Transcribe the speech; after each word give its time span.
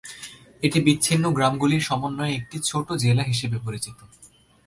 এটি 0.63 0.79
বিচ্ছিন্ন 0.81 1.23
গ্রামগুলির 1.31 1.83
সমন্বয়ে 1.83 2.35
একটি 2.35 2.57
ছোট 2.59 2.87
জেলা 2.93 3.23
হিসেবে 3.23 3.57
পরিচিত। 3.65 3.99